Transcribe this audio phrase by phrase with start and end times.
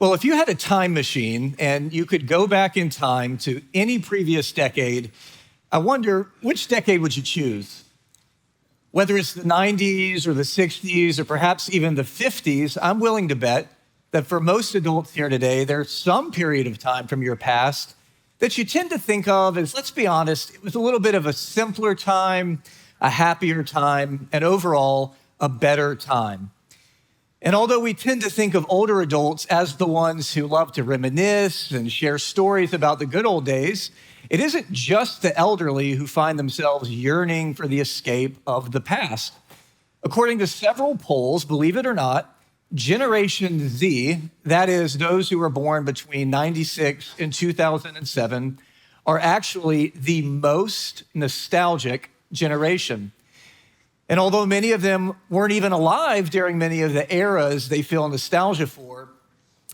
[0.00, 3.62] Well, if you had a time machine and you could go back in time to
[3.74, 5.10] any previous decade,
[5.72, 7.82] I wonder which decade would you choose?
[8.92, 13.34] Whether it's the 90s or the 60s or perhaps even the 50s, I'm willing to
[13.34, 13.72] bet
[14.12, 17.96] that for most adults here today, there's some period of time from your past
[18.38, 21.16] that you tend to think of as, let's be honest, it was a little bit
[21.16, 22.62] of a simpler time,
[23.00, 26.52] a happier time, and overall, a better time.
[27.40, 30.82] And although we tend to think of older adults as the ones who love to
[30.82, 33.92] reminisce and share stories about the good old days,
[34.28, 39.34] it isn't just the elderly who find themselves yearning for the escape of the past.
[40.02, 42.34] According to several polls, believe it or not,
[42.74, 48.58] Generation Z, that is, those who were born between 96 and 2007,
[49.06, 53.12] are actually the most nostalgic generation.
[54.08, 58.08] And although many of them weren't even alive during many of the eras they feel
[58.08, 59.10] nostalgia for,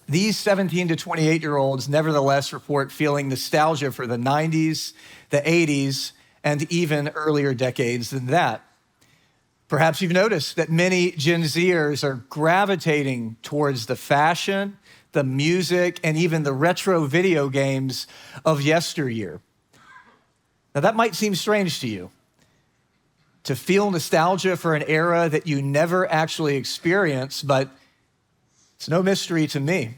[0.08, 4.92] these 17 to 28 year olds nevertheless report feeling nostalgia for the 90s,
[5.30, 8.62] the 80s, and even earlier decades than that.
[9.68, 14.76] Perhaps you've noticed that many Gen Zers are gravitating towards the fashion,
[15.12, 18.06] the music, and even the retro video games
[18.44, 19.40] of yesteryear.
[20.74, 22.10] Now, that might seem strange to you
[23.44, 27.70] to feel nostalgia for an era that you never actually experienced, but
[28.76, 29.94] it's no mystery to me.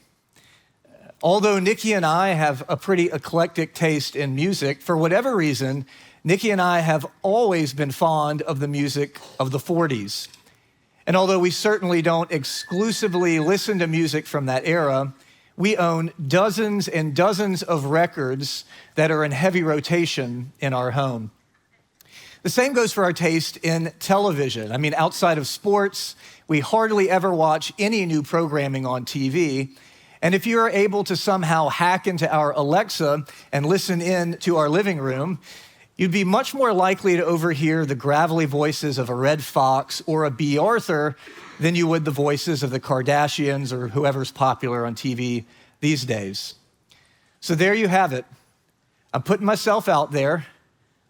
[1.22, 5.86] Although Nikki and I have a pretty eclectic taste in music, for whatever reason,
[6.24, 10.28] Nikki and I have always been fond of the music of the 40s.
[11.06, 15.14] And although we certainly don't exclusively listen to music from that era,
[15.56, 18.64] we own dozens and dozens of records
[18.96, 21.30] that are in heavy rotation in our home.
[22.46, 24.70] The same goes for our taste in television.
[24.70, 26.14] I mean, outside of sports,
[26.46, 29.70] we hardly ever watch any new programming on TV.
[30.22, 34.58] And if you are able to somehow hack into our Alexa and listen in to
[34.58, 35.40] our living room,
[35.96, 40.24] you'd be much more likely to overhear the gravelly voices of a Redd Foxx or
[40.24, 41.16] a Bea Arthur
[41.58, 45.46] than you would the voices of the Kardashians or whoever's popular on TV
[45.80, 46.54] these days.
[47.40, 48.24] So there you have it.
[49.12, 50.46] I'm putting myself out there.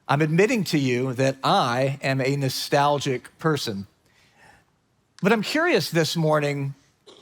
[0.09, 3.89] I'm admitting to you that I am a nostalgic person.
[5.21, 6.75] But I'm curious this morning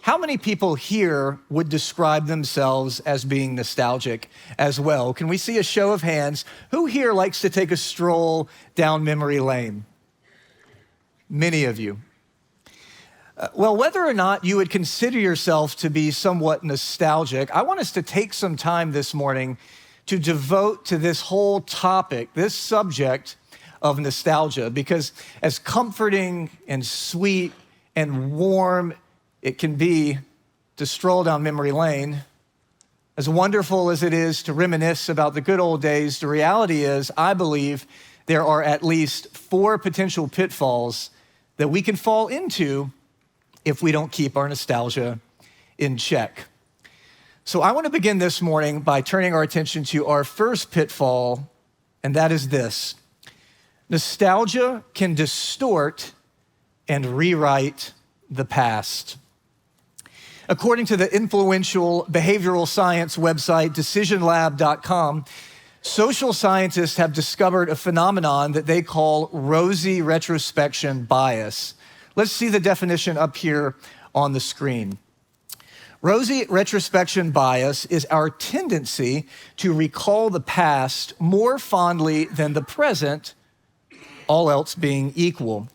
[0.02, 4.28] how many people here would describe themselves as being nostalgic
[4.58, 5.14] as well?
[5.14, 6.44] Can we see a show of hands?
[6.72, 9.86] Who here likes to take a stroll down memory lane?
[11.30, 12.00] Many of you.
[13.38, 17.80] Uh, well, whether or not you would consider yourself to be somewhat nostalgic, I want
[17.80, 19.56] us to take some time this morning
[20.06, 23.36] to devote to this whole topic, this subject
[23.80, 27.52] of nostalgia, because as comforting and sweet
[27.94, 28.94] and warm
[29.42, 30.18] it can be
[30.76, 32.22] to stroll down memory lane,
[33.16, 37.12] as wonderful as it is to reminisce about the good old days, the reality is,
[37.16, 37.86] I believe
[38.26, 41.10] there are at least four potential pitfalls
[41.56, 42.90] that we can fall into
[43.64, 45.20] if we don't keep our nostalgia
[45.78, 46.46] in check.
[47.46, 51.50] So I want to begin this morning by turning our attention to our first pitfall,
[52.02, 52.94] and that is this
[53.90, 56.12] nostalgia can distort
[56.88, 57.92] and rewrite
[58.30, 59.18] the past.
[60.48, 65.26] According to the influential behavioral science website decisionlab.com,
[65.82, 71.74] social scientists have discovered a phenomenon that they call rosy retrospection bias.
[72.16, 73.76] Let's see the definition up here
[74.14, 74.98] on the screen.
[76.04, 79.26] Rosy retrospection bias is our tendency
[79.56, 83.34] to recall the past more fondly than the present,
[84.26, 85.66] all else being equal.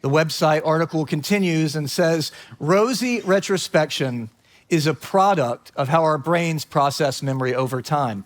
[0.00, 4.30] The website article continues and says rosy retrospection
[4.70, 8.24] is a product of how our brains process memory over time.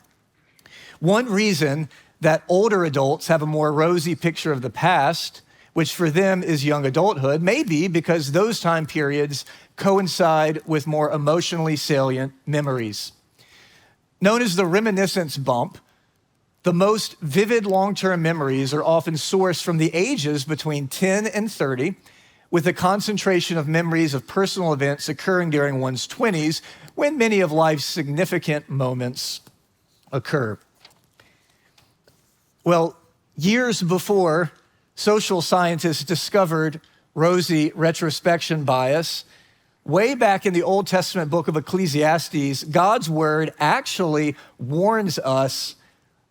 [1.01, 1.89] One reason
[2.21, 5.43] that older adults have a more rosy picture of the past
[5.73, 9.45] which for them is young adulthood, maybe because those time periods
[9.81, 13.13] coincide with more emotionally salient memories.
[14.21, 15.79] Known as the reminiscence bump,
[16.63, 21.51] the most vivid long term memories are often sourced from the ages between 10 and
[21.51, 21.97] 30,
[22.51, 26.61] with a concentration of memories of personal events occurring during one's 20s
[26.95, 29.41] when many of life's significant moments
[30.13, 30.59] occur.
[32.65, 32.97] Well,
[33.37, 34.53] years before
[34.95, 36.81] social scientists discovered
[37.15, 39.25] rosy retrospection bias.
[39.85, 45.77] Way back in the Old Testament book of Ecclesiastes, God's word actually warns us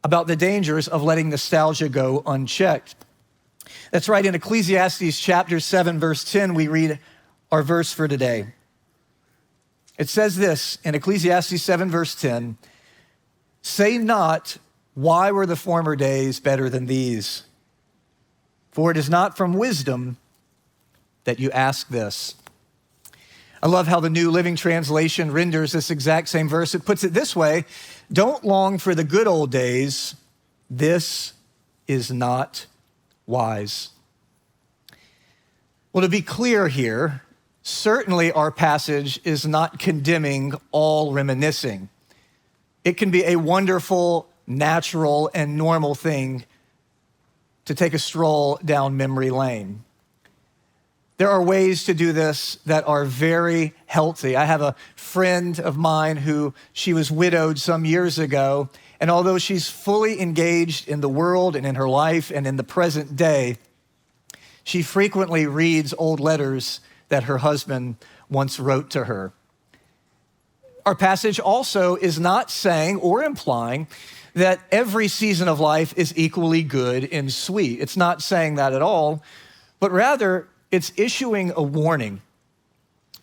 [0.04, 2.96] about the dangers of letting nostalgia go unchecked.
[3.92, 7.00] That's right, in Ecclesiastes chapter 7, verse 10, we read
[7.52, 8.54] our verse for today.
[9.98, 12.58] It says this in Ecclesiastes 7, verse 10
[13.62, 14.58] Say not,
[14.94, 17.44] Why were the former days better than these?
[18.72, 20.18] For it is not from wisdom
[21.26, 22.36] that you ask this.
[23.62, 26.74] I love how the New Living Translation renders this exact same verse.
[26.74, 27.66] It puts it this way
[28.12, 30.16] Don't long for the good old days.
[30.70, 31.34] This
[31.88, 32.68] is not
[33.26, 33.90] wise.
[35.92, 37.24] Well, to be clear here,
[37.64, 41.90] certainly our passage is not condemning all reminiscing.
[42.86, 46.46] It can be a wonderful, natural, and normal thing
[47.66, 49.84] to take a stroll down memory lane.
[51.20, 54.38] There are ways to do this that are very healthy.
[54.38, 58.70] I have a friend of mine who she was widowed some years ago,
[59.02, 62.64] and although she's fully engaged in the world and in her life and in the
[62.64, 63.58] present day,
[64.64, 66.80] she frequently reads old letters
[67.10, 67.98] that her husband
[68.30, 69.34] once wrote to her.
[70.86, 73.88] Our passage also is not saying or implying
[74.36, 77.82] that every season of life is equally good and sweet.
[77.82, 79.22] It's not saying that at all,
[79.82, 82.22] but rather it's issuing a warning.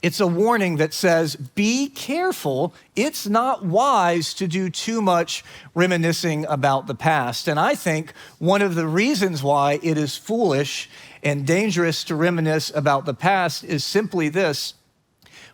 [0.03, 2.75] It's a warning that says, be careful.
[2.95, 5.43] It's not wise to do too much
[5.75, 7.49] reminiscing about the past.
[7.49, 10.89] And I think one of the reasons why it is foolish
[11.23, 14.75] and dangerous to reminisce about the past is simply this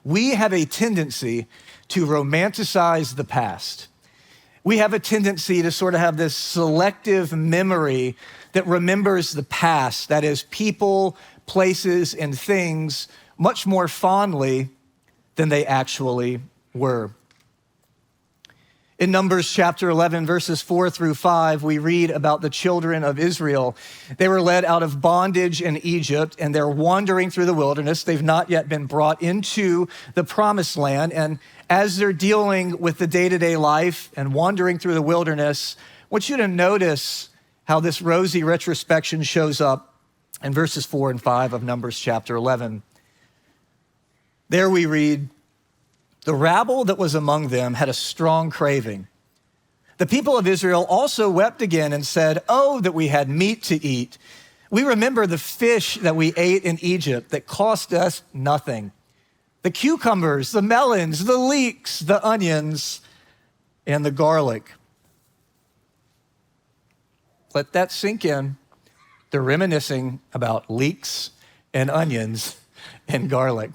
[0.04, 1.46] we have a tendency
[1.88, 3.86] to romanticize the past.
[4.64, 8.16] We have a tendency to sort of have this selective memory
[8.52, 11.16] that remembers the past, that is, people,
[11.46, 13.08] places, and things
[13.38, 14.70] much more fondly
[15.36, 16.40] than they actually
[16.74, 17.10] were.
[19.02, 23.74] In Numbers chapter 11, verses 4 through 5, we read about the children of Israel.
[24.16, 28.04] They were led out of bondage in Egypt and they're wandering through the wilderness.
[28.04, 31.12] They've not yet been brought into the promised land.
[31.12, 35.74] And as they're dealing with the day to day life and wandering through the wilderness,
[36.02, 37.30] I want you to notice
[37.64, 39.91] how this rosy retrospection shows up
[40.42, 42.82] in verses 4 and 5 of Numbers chapter 11.
[44.48, 45.28] There we read,
[46.24, 49.08] The rabble that was among them had a strong craving.
[49.98, 53.84] The people of Israel also wept again and said, Oh, that we had meat to
[53.84, 54.18] eat.
[54.70, 58.92] We remember the fish that we ate in Egypt that cost us nothing
[59.62, 63.00] the cucumbers, the melons, the leeks, the onions,
[63.86, 64.72] and the garlic.
[67.54, 68.56] Let that sink in.
[69.32, 71.30] They're reminiscing about leeks
[71.72, 72.60] and onions
[73.08, 73.70] and garlic.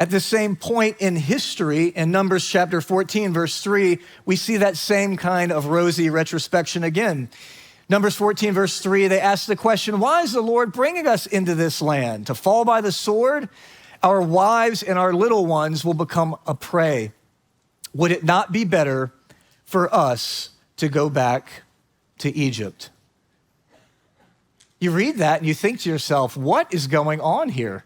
[0.00, 4.78] At the same point in history, in Numbers chapter 14, verse 3, we see that
[4.78, 7.28] same kind of rosy retrospection again.
[7.90, 11.54] Numbers 14, verse 3, they ask the question Why is the Lord bringing us into
[11.54, 12.28] this land?
[12.28, 13.50] To fall by the sword?
[14.02, 17.12] Our wives and our little ones will become a prey.
[17.92, 19.12] Would it not be better
[19.64, 21.62] for us to go back
[22.18, 22.88] to Egypt?
[24.78, 27.84] You read that and you think to yourself, what is going on here?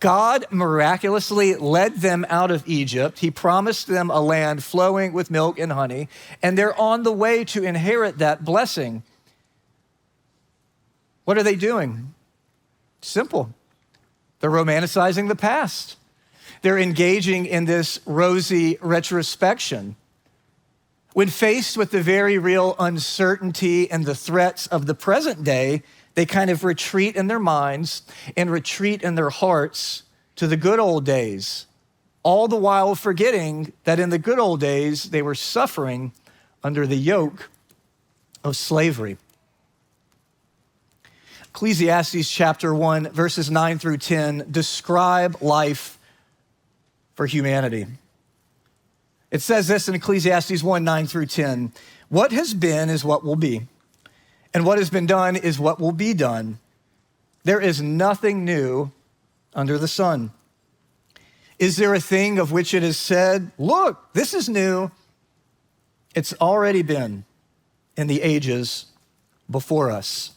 [0.00, 3.18] God miraculously led them out of Egypt.
[3.18, 6.08] He promised them a land flowing with milk and honey,
[6.42, 9.02] and they're on the way to inherit that blessing.
[11.24, 12.14] What are they doing?
[13.02, 13.52] Simple.
[14.40, 15.96] They're romanticizing the past.
[16.62, 19.96] They're engaging in this rosy retrospection.
[21.12, 25.82] When faced with the very real uncertainty and the threats of the present day,
[26.14, 28.02] they kind of retreat in their minds
[28.36, 30.04] and retreat in their hearts
[30.36, 31.66] to the good old days,
[32.22, 36.12] all the while forgetting that in the good old days they were suffering
[36.62, 37.50] under the yoke
[38.44, 39.16] of slavery.
[41.48, 45.98] Ecclesiastes chapter 1, verses 9 through 10 describe life
[47.14, 47.86] for humanity.
[49.30, 51.72] It says this in Ecclesiastes 1 9 through 10
[52.08, 53.62] What has been is what will be,
[54.52, 56.58] and what has been done is what will be done.
[57.44, 58.92] There is nothing new
[59.54, 60.32] under the sun.
[61.58, 64.90] Is there a thing of which it is said, Look, this is new?
[66.14, 67.24] It's already been
[67.96, 68.86] in the ages
[69.48, 70.32] before us.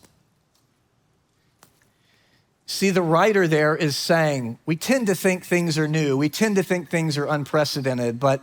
[2.66, 6.18] See, the writer there is saying, we tend to think things are new.
[6.18, 8.42] We tend to think things are unprecedented, but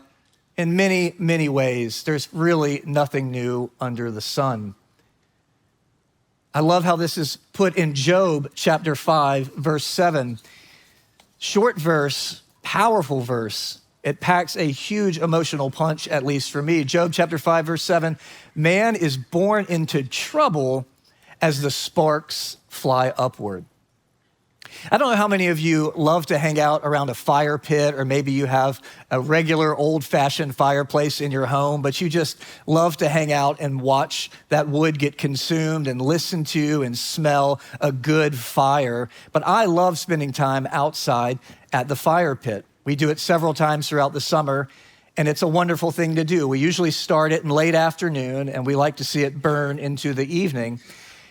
[0.61, 4.75] in many, many ways, there's really nothing new under the sun.
[6.53, 10.39] I love how this is put in Job chapter 5, verse 7.
[11.39, 13.81] Short verse, powerful verse.
[14.03, 16.85] It packs a huge emotional punch, at least for me.
[16.85, 18.19] Job chapter 5, verse 7
[18.55, 20.87] Man is born into trouble
[21.41, 23.65] as the sparks fly upward.
[24.91, 27.95] I don't know how many of you love to hang out around a fire pit,
[27.95, 32.43] or maybe you have a regular old fashioned fireplace in your home, but you just
[32.67, 37.61] love to hang out and watch that wood get consumed and listen to and smell
[37.81, 39.09] a good fire.
[39.33, 41.39] But I love spending time outside
[41.73, 42.65] at the fire pit.
[42.85, 44.69] We do it several times throughout the summer,
[45.17, 46.49] and it's a wonderful thing to do.
[46.49, 50.15] We usually start it in late afternoon, and we like to see it burn into
[50.15, 50.81] the evening.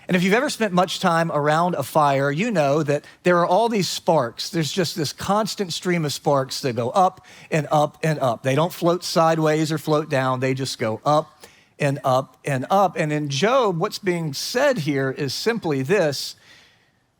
[0.10, 3.46] And if you've ever spent much time around a fire, you know that there are
[3.46, 4.50] all these sparks.
[4.50, 8.42] There's just this constant stream of sparks that go up and up and up.
[8.42, 11.46] They don't float sideways or float down, they just go up
[11.78, 12.96] and up and up.
[12.98, 16.36] And in Job, what's being said here is simply this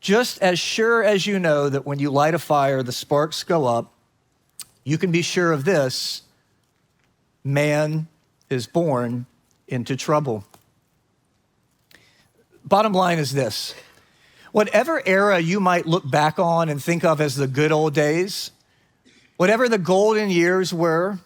[0.00, 3.66] just as sure as you know that when you light a fire, the sparks go
[3.66, 3.92] up,
[4.82, 6.22] you can be sure of this
[7.44, 8.08] man
[8.48, 9.26] is born
[9.68, 10.44] into trouble.
[12.64, 13.74] Bottom line is this.
[14.52, 18.50] Whatever era you might look back on and think of as the good old days,
[19.36, 21.18] whatever the golden years were,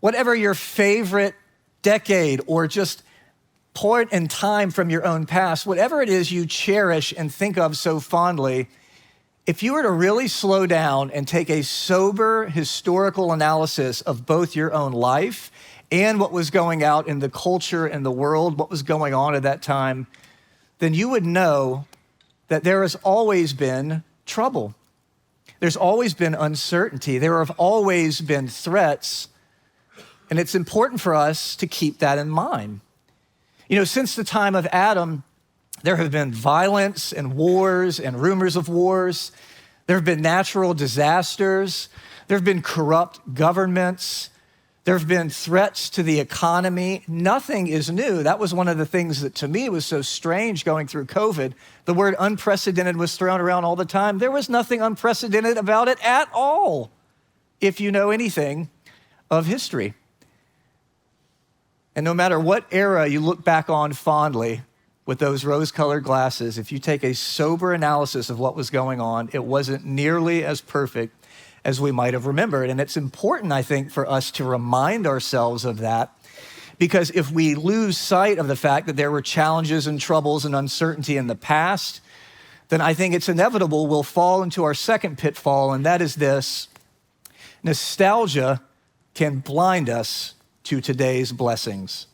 [0.00, 1.34] whatever your favorite
[1.82, 3.02] decade or just
[3.74, 7.76] point in time from your own past, whatever it is you cherish and think of
[7.76, 8.68] so fondly,
[9.46, 14.56] if you were to really slow down and take a sober historical analysis of both
[14.56, 15.52] your own life
[15.92, 19.34] and what was going out in the culture and the world, what was going on
[19.34, 20.06] at that time,
[20.78, 21.86] then you would know
[22.48, 24.74] that there has always been trouble.
[25.60, 27.18] There's always been uncertainty.
[27.18, 29.28] There have always been threats.
[30.28, 32.80] And it's important for us to keep that in mind.
[33.68, 35.24] You know, since the time of Adam,
[35.82, 39.32] there have been violence and wars and rumors of wars.
[39.86, 41.88] There have been natural disasters.
[42.26, 44.30] There have been corrupt governments.
[44.86, 47.02] There have been threats to the economy.
[47.08, 48.22] Nothing is new.
[48.22, 51.54] That was one of the things that to me was so strange going through COVID.
[51.86, 54.18] The word unprecedented was thrown around all the time.
[54.18, 56.92] There was nothing unprecedented about it at all,
[57.60, 58.70] if you know anything
[59.28, 59.94] of history.
[61.96, 64.62] And no matter what era you look back on fondly
[65.04, 69.00] with those rose colored glasses, if you take a sober analysis of what was going
[69.00, 71.15] on, it wasn't nearly as perfect
[71.66, 72.70] as we might have remembered.
[72.70, 76.16] And it's important, I think, for us to remind ourselves of that.
[76.78, 80.54] Because if we lose sight of the fact that there were challenges and troubles and
[80.54, 82.00] uncertainty in the past,
[82.68, 86.68] then I think it's inevitable we'll fall into our second pitfall, and that is this
[87.64, 88.62] nostalgia
[89.14, 92.06] can blind us to today's blessings.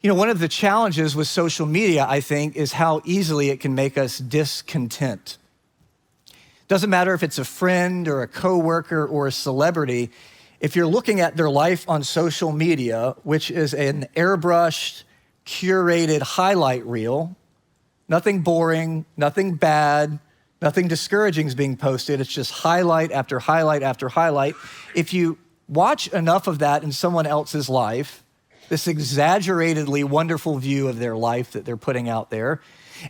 [0.00, 3.60] You know, one of the challenges with social media, I think, is how easily it
[3.60, 5.36] can make us discontent.
[6.70, 10.12] Doesn't matter if it's a friend or a coworker or a celebrity.
[10.60, 15.02] If you're looking at their life on social media, which is an airbrushed,
[15.44, 17.34] curated highlight reel,
[18.08, 20.20] nothing boring, nothing bad,
[20.62, 22.20] nothing discouraging is being posted.
[22.20, 24.54] It's just highlight after highlight after highlight.
[24.94, 28.22] If you watch enough of that in someone else's life,
[28.68, 32.60] this exaggeratedly wonderful view of their life that they're putting out there,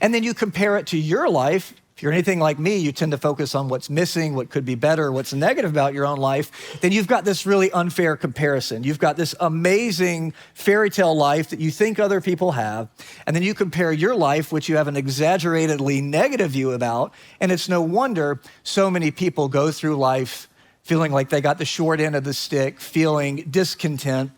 [0.01, 3.13] and then you compare it to your life, if you're anything like me, you tend
[3.13, 6.81] to focus on what's missing, what could be better, what's negative about your own life,
[6.81, 8.85] then you've got this really unfair comparison.
[8.85, 12.89] You've got this amazing fairy tale life that you think other people have,
[13.27, 17.53] and then you compare your life, which you have an exaggeratedly negative view about, and
[17.53, 20.49] it's no wonder so many people go through life
[20.83, 24.31] feeling like they got the short end of the stick, feeling discontent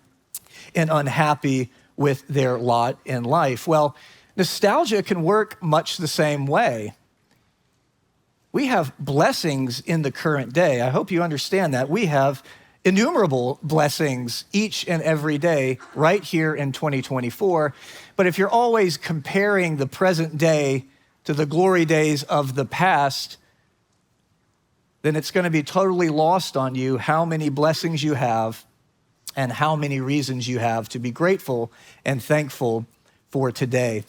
[0.74, 3.68] and unhappy with their lot in life.
[3.68, 3.94] Well,
[4.36, 6.94] nostalgia can work much the same way
[8.52, 10.82] we have blessings in the current day.
[10.82, 11.88] I hope you understand that.
[11.88, 12.42] We have
[12.84, 17.72] innumerable blessings each and every day right here in 2024.
[18.14, 20.84] But if you're always comparing the present day
[21.24, 23.38] to the glory days of the past,
[25.02, 28.64] then it's going to be totally lost on you how many blessings you have
[29.34, 31.72] and how many reasons you have to be grateful
[32.04, 32.86] and thankful
[33.30, 34.04] for today.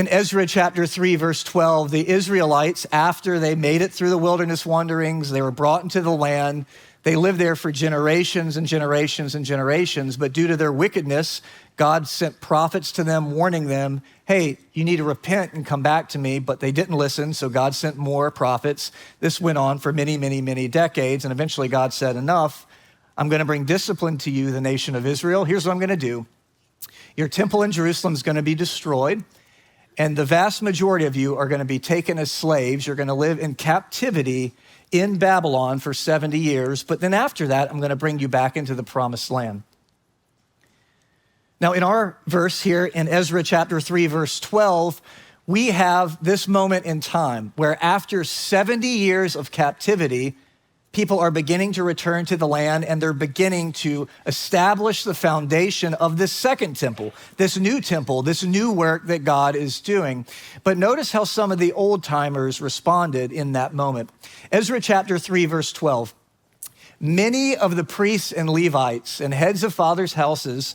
[0.00, 4.64] In Ezra chapter 3, verse 12, the Israelites, after they made it through the wilderness
[4.64, 6.64] wanderings, they were brought into the land.
[7.02, 11.42] They lived there for generations and generations and generations, but due to their wickedness,
[11.76, 16.08] God sent prophets to them, warning them, hey, you need to repent and come back
[16.08, 16.38] to me.
[16.38, 18.92] But they didn't listen, so God sent more prophets.
[19.18, 22.66] This went on for many, many, many decades, and eventually God said, enough.
[23.18, 25.44] I'm going to bring discipline to you, the nation of Israel.
[25.44, 26.26] Here's what I'm going to do
[27.18, 29.24] your temple in Jerusalem is going to be destroyed.
[30.00, 32.86] And the vast majority of you are going to be taken as slaves.
[32.86, 34.54] You're going to live in captivity
[34.90, 36.82] in Babylon for 70 years.
[36.82, 39.62] But then after that, I'm going to bring you back into the promised land.
[41.60, 45.02] Now, in our verse here in Ezra chapter 3, verse 12,
[45.46, 50.34] we have this moment in time where after 70 years of captivity,
[50.92, 55.94] people are beginning to return to the land and they're beginning to establish the foundation
[55.94, 60.26] of this second temple, this new temple, this new work that God is doing.
[60.64, 64.10] But notice how some of the old timers responded in that moment.
[64.50, 66.14] Ezra chapter 3, verse 12.
[66.98, 70.74] Many of the priests and Levites and heads of fathers' houses,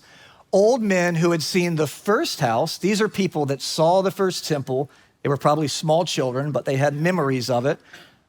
[0.51, 4.47] old men who had seen the first house, these are people that saw the first
[4.47, 4.89] temple.
[5.21, 7.79] They were probably small children, but they had memories of it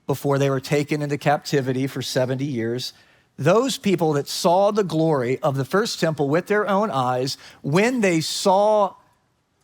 [0.07, 2.93] before they were taken into captivity for 70 years.
[3.37, 8.01] Those people that saw the glory of the first temple with their own eyes, when
[8.01, 8.95] they saw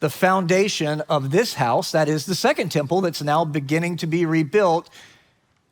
[0.00, 4.26] the foundation of this house, that is the second temple that's now beginning to be
[4.26, 4.90] rebuilt,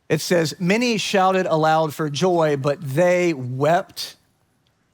[0.08, 4.16] it says, Many shouted aloud for joy, but they wept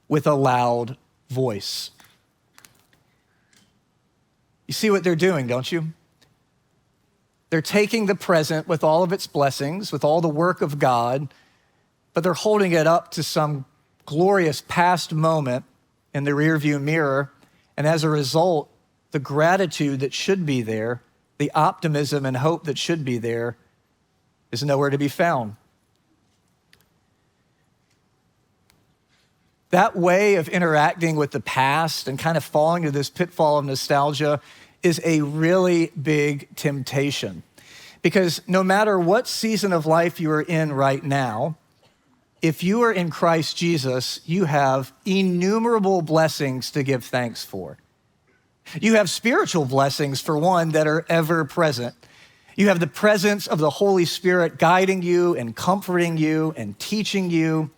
[0.07, 0.97] with a loud
[1.29, 1.91] voice.
[4.67, 5.93] You see what they're doing, don't you?
[7.49, 11.33] They're taking the present with all of its blessings, with all the work of God,
[12.13, 13.65] but they're holding it up to some
[14.05, 15.63] glorious past moment
[16.13, 17.31] in the rearview mirror.
[17.77, 18.69] And as a result,
[19.11, 21.01] the gratitude that should be there,
[21.37, 23.55] the optimism and hope that should be there,
[24.51, 25.55] is nowhere to be found.
[29.69, 33.65] That way of interacting with the past and kind of falling into this pitfall of
[33.65, 34.39] nostalgia
[34.83, 37.43] is a really big temptation.
[38.01, 41.57] Because no matter what season of life you are in right now,
[42.41, 47.77] if you are in Christ Jesus, you have innumerable blessings to give thanks for.
[48.79, 51.95] You have spiritual blessings, for one, that are ever present.
[52.55, 57.29] You have the presence of the Holy Spirit guiding you and comforting you and teaching
[57.29, 57.71] you.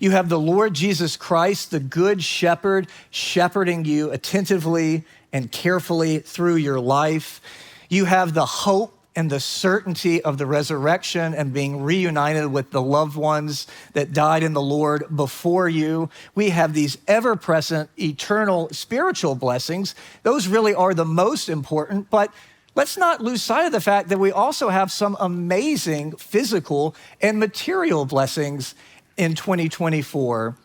[0.00, 6.56] You have the Lord Jesus Christ, the Good Shepherd, shepherding you attentively and carefully through
[6.56, 7.40] your life.
[7.88, 12.80] You have the hope and the certainty of the resurrection and being reunited with the
[12.80, 16.08] loved ones that died in the Lord before you.
[16.34, 19.94] We have these ever present, eternal spiritual blessings.
[20.22, 22.32] Those really are the most important, but
[22.74, 27.38] let's not lose sight of the fact that we also have some amazing physical and
[27.38, 28.74] material blessings
[29.18, 30.56] in 2024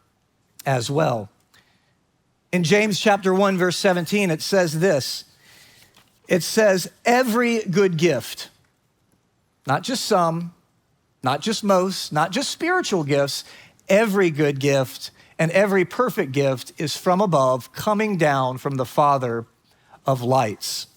[0.65, 1.30] as well.
[2.58, 5.26] In James chapter 1 verse 17 it says this.
[6.28, 8.50] It says every good gift,
[9.67, 10.56] not just some,
[11.22, 13.43] not just most, not just spiritual gifts,
[13.88, 19.46] every good gift and every perfect gift is from above, coming down from the Father
[20.08, 20.88] of lights.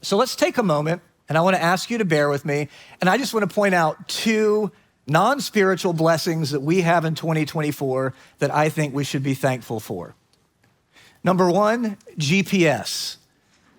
[0.00, 2.68] So let's take a moment, and I want to ask you to bear with me.
[3.02, 4.72] And I just want to point out two
[5.06, 9.78] non spiritual blessings that we have in 2024 that I think we should be thankful
[9.78, 10.14] for.
[11.22, 13.16] Number one, GPS.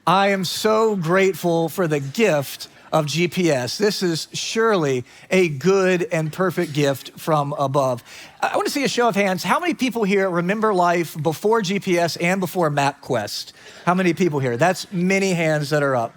[0.06, 3.78] I am so grateful for the gift of GPS.
[3.78, 8.04] This is surely a good and perfect gift from above.
[8.42, 9.44] I want to see a show of hands.
[9.44, 13.54] How many people here remember life before GPS and before MapQuest?
[13.86, 14.56] How many people here?
[14.56, 16.16] That's many hands that are up.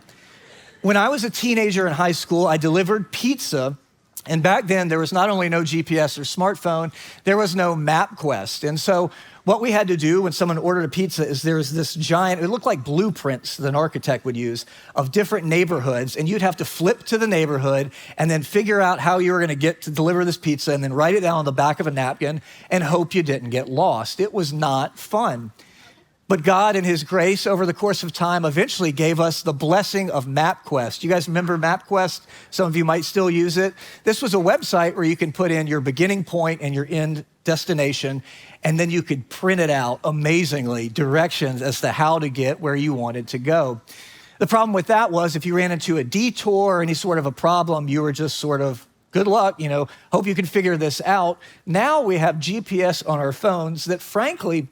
[0.82, 3.78] When I was a teenager in high school, I delivered pizza
[4.26, 6.92] and back then, there was not only no GPS or smartphone,
[7.24, 8.66] there was no MapQuest.
[8.66, 9.10] And so,
[9.44, 12.42] what we had to do when someone ordered a pizza is there was this giant,
[12.42, 16.16] it looked like blueprints that an architect would use of different neighborhoods.
[16.16, 19.38] And you'd have to flip to the neighborhood and then figure out how you were
[19.38, 21.78] going to get to deliver this pizza and then write it down on the back
[21.78, 24.18] of a napkin and hope you didn't get lost.
[24.18, 25.52] It was not fun.
[26.26, 30.11] But God, in His grace, over the course of time, eventually gave us the blessing
[30.11, 31.02] of MapQuest.
[31.02, 32.22] You guys remember MapQuest?
[32.50, 33.74] Some of you might still use it.
[34.04, 37.26] This was a website where you can put in your beginning point and your end
[37.44, 38.22] destination,
[38.62, 42.74] and then you could print it out amazingly, directions as to how to get where
[42.74, 43.80] you wanted to go.
[44.38, 47.26] The problem with that was if you ran into a detour or any sort of
[47.26, 50.76] a problem, you were just sort of good luck, you know, hope you can figure
[50.76, 51.38] this out.
[51.64, 54.66] Now we have GPS on our phones that, frankly,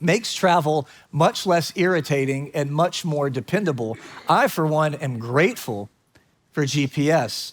[0.00, 3.96] makes travel much less irritating and much more dependable.
[4.28, 5.88] I, for one, am grateful
[6.52, 7.52] for GPS.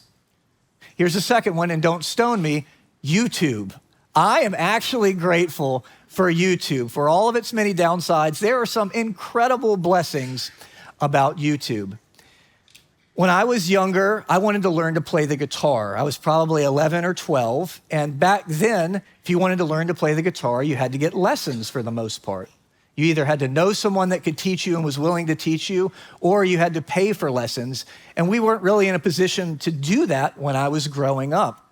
[0.95, 2.65] Here's a second one, and don't stone me
[3.03, 3.73] YouTube.
[4.15, 6.91] I am actually grateful for YouTube.
[6.91, 10.52] For all of its many downsides, there are some incredible blessings
[11.02, 11.97] about YouTube.
[13.15, 15.97] When I was younger, I wanted to learn to play the guitar.
[15.97, 17.82] I was probably 11 or 12.
[17.89, 20.99] And back then, if you wanted to learn to play the guitar, you had to
[20.99, 22.52] get lessons for the most part.
[22.95, 25.71] You either had to know someone that could teach you and was willing to teach
[25.71, 27.88] you, or you had to pay for lessons.
[28.15, 31.62] And we weren't really in a position to do that when I was growing up.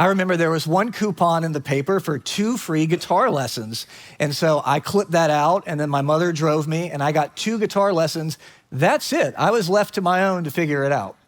[0.00, 3.86] I remember there was one coupon in the paper for two free guitar lessons.
[4.18, 7.36] And so I clipped that out, and then my mother drove me, and I got
[7.36, 8.38] two guitar lessons.
[8.72, 9.34] That's it.
[9.36, 11.18] I was left to my own to figure it out.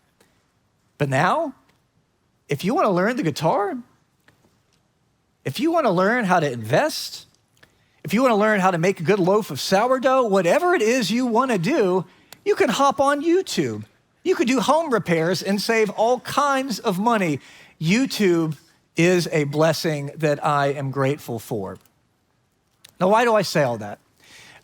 [0.97, 1.55] But now,
[2.49, 3.77] if you want to learn the guitar,
[5.45, 7.27] if you want to learn how to invest,
[8.05, 10.81] if you want to learn how to make a good loaf of sourdough, whatever it
[10.81, 12.07] is you want to do,
[12.43, 13.85] you can hop on YouTube.
[14.25, 17.39] You could do home repairs and save all kinds of money.
[17.83, 18.57] YouTube
[18.96, 21.78] is a blessing that I am grateful for.
[23.00, 23.98] Now, why do I say all that?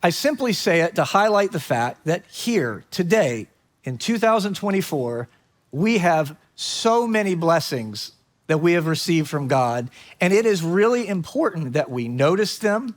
[0.03, 3.49] I simply say it to highlight the fact that here, today,
[3.85, 5.29] in 2024,
[5.73, 8.13] we have so many blessings
[8.47, 12.97] that we have received from God, and it is really important that we notice them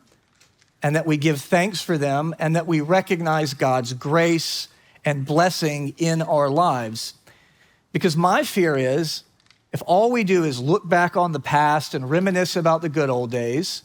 [0.83, 4.67] and that we give thanks for them and that we recognize God's grace
[5.03, 7.15] and blessing in our lives.
[7.91, 9.23] Because my fear is
[9.73, 13.09] if all we do is look back on the past and reminisce about the good
[13.09, 13.83] old days,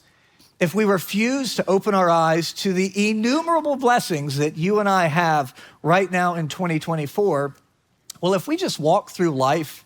[0.59, 5.05] if we refuse to open our eyes to the innumerable blessings that you and I
[5.05, 7.55] have right now in 2024,
[8.21, 9.85] well, if we just walk through life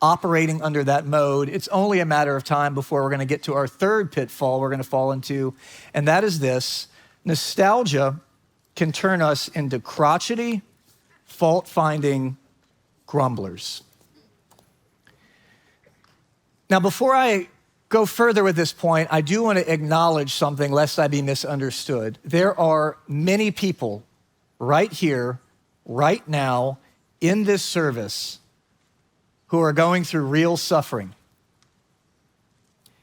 [0.00, 3.42] operating under that mode, it's only a matter of time before we're going to get
[3.44, 5.54] to our third pitfall we're going to fall into,
[5.92, 6.88] and that is this
[7.24, 8.20] nostalgia
[8.76, 10.62] can turn us into crotchety,
[11.24, 12.36] fault finding
[13.06, 13.82] grumblers.
[16.74, 17.46] Now, before I
[17.88, 22.18] go further with this point, I do want to acknowledge something lest I be misunderstood.
[22.24, 24.02] There are many people
[24.58, 25.38] right here,
[25.86, 26.78] right now,
[27.20, 28.40] in this service
[29.46, 31.14] who are going through real suffering.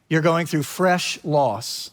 [0.10, 1.92] You're going through fresh loss.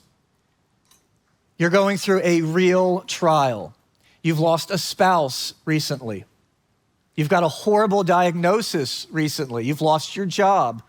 [1.58, 3.72] You're going through a real trial.
[4.20, 6.24] You've lost a spouse recently.
[7.14, 9.64] You've got a horrible diagnosis recently.
[9.64, 10.82] You've lost your job.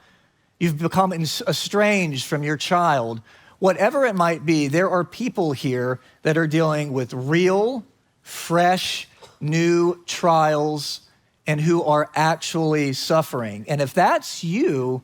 [0.60, 3.22] You've become estranged from your child.
[3.60, 7.86] Whatever it might be, there are people here that are dealing with real,
[8.22, 9.08] fresh,
[9.40, 11.02] new trials
[11.48, 13.66] and who are actually suffering.
[13.68, 15.02] And if that's you,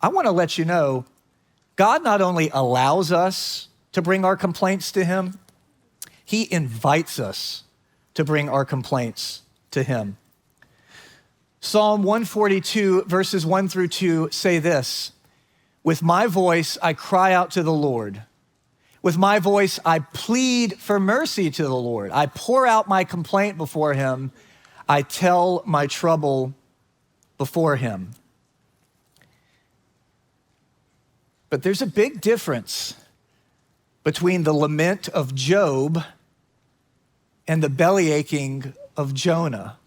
[0.00, 1.04] I want to let you know
[1.76, 5.38] God not only allows us to bring our complaints to Him,
[6.24, 7.64] He invites us
[8.14, 10.16] to bring our complaints to Him.
[11.66, 15.10] Psalm 142, verses 1 through 2 say this
[15.82, 18.22] With my voice, I cry out to the Lord.
[19.02, 22.12] With my voice, I plead for mercy to the Lord.
[22.12, 24.30] I pour out my complaint before him.
[24.88, 26.54] I tell my trouble
[27.36, 28.12] before him.
[31.50, 32.94] But there's a big difference
[34.04, 36.04] between the lament of Job
[37.48, 39.78] and the belly aching of Jonah.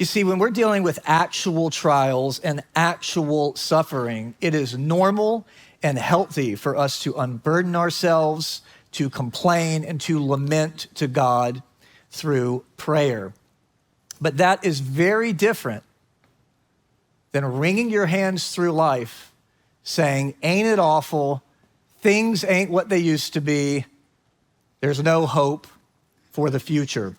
[0.00, 5.46] You see, when we're dealing with actual trials and actual suffering, it is normal
[5.82, 11.62] and healthy for us to unburden ourselves, to complain, and to lament to God
[12.10, 13.34] through prayer.
[14.22, 15.82] But that is very different
[17.32, 19.34] than wringing your hands through life
[19.82, 21.42] saying, Ain't it awful?
[22.00, 23.84] Things ain't what they used to be.
[24.80, 25.66] There's no hope
[26.32, 27.16] for the future.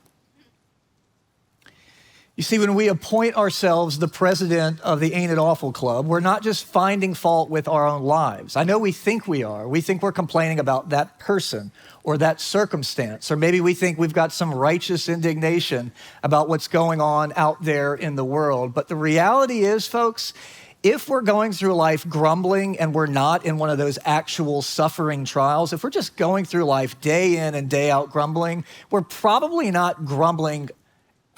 [2.41, 6.21] You see, when we appoint ourselves the president of the Ain't It Awful Club, we're
[6.21, 8.55] not just finding fault with our own lives.
[8.55, 9.67] I know we think we are.
[9.67, 14.11] We think we're complaining about that person or that circumstance, or maybe we think we've
[14.11, 15.91] got some righteous indignation
[16.23, 18.73] about what's going on out there in the world.
[18.73, 20.33] But the reality is, folks,
[20.81, 25.25] if we're going through life grumbling and we're not in one of those actual suffering
[25.25, 29.69] trials, if we're just going through life day in and day out grumbling, we're probably
[29.69, 30.71] not grumbling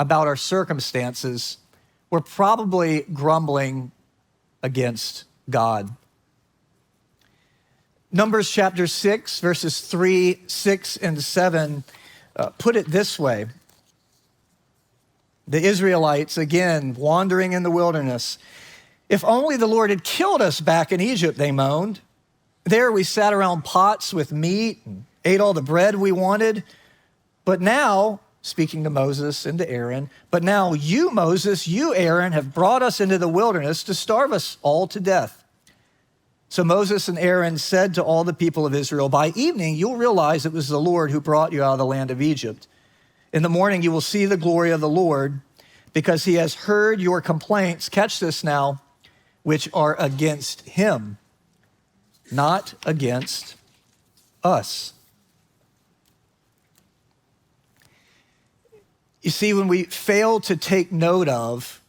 [0.03, 1.59] about our circumstances,
[2.09, 3.93] we're probably grumbling
[4.61, 5.95] against God.
[8.11, 11.85] Numbers chapter 6, verses 3, 6, and 7
[12.35, 13.45] uh, put it this way
[15.47, 18.37] The Israelites, again, wandering in the wilderness.
[19.07, 22.01] If only the Lord had killed us back in Egypt, they moaned.
[22.65, 26.65] There we sat around pots with meat and ate all the bread we wanted.
[27.45, 30.09] But now speaking to Moses and to Aaron.
[30.29, 34.57] But now you, Moses, you, Aaron, have brought us into the wilderness to starve us
[34.61, 35.43] all to death.
[36.49, 40.45] So Moses and Aaron said to all the people of Israel, By evening you'll realize
[40.45, 42.67] it was the Lord who brought you out of the land of Egypt.
[43.31, 45.39] In the morning you will see the glory of the Lord
[45.93, 47.87] because he has heard your complaints.
[47.87, 48.81] Catch this now,
[49.43, 51.17] which are against him,
[52.29, 53.55] not against
[54.43, 54.93] us.
[59.23, 61.81] You see, when we fail to take note of